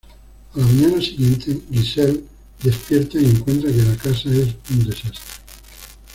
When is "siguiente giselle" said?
0.99-2.23